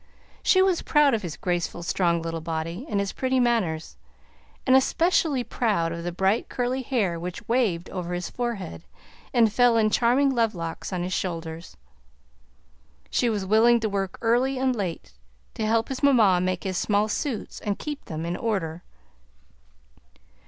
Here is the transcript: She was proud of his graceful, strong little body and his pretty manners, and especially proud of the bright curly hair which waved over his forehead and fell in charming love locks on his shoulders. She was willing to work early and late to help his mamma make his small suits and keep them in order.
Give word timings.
She 0.41 0.63
was 0.63 0.81
proud 0.81 1.13
of 1.13 1.21
his 1.21 1.37
graceful, 1.37 1.83
strong 1.83 2.23
little 2.23 2.41
body 2.41 2.87
and 2.89 2.99
his 2.99 3.13
pretty 3.13 3.39
manners, 3.39 3.97
and 4.65 4.75
especially 4.75 5.43
proud 5.43 5.91
of 5.91 6.03
the 6.03 6.11
bright 6.11 6.49
curly 6.49 6.81
hair 6.81 7.19
which 7.19 7.47
waved 7.47 7.87
over 7.91 8.15
his 8.15 8.27
forehead 8.27 8.83
and 9.31 9.53
fell 9.53 9.77
in 9.77 9.91
charming 9.91 10.31
love 10.31 10.55
locks 10.55 10.91
on 10.91 11.03
his 11.03 11.13
shoulders. 11.13 11.77
She 13.11 13.29
was 13.29 13.45
willing 13.45 13.79
to 13.81 13.89
work 13.89 14.17
early 14.23 14.57
and 14.57 14.75
late 14.75 15.13
to 15.53 15.67
help 15.67 15.89
his 15.89 16.01
mamma 16.01 16.41
make 16.41 16.63
his 16.63 16.79
small 16.79 17.07
suits 17.07 17.59
and 17.59 17.77
keep 17.77 18.05
them 18.05 18.25
in 18.25 18.35
order. 18.35 18.81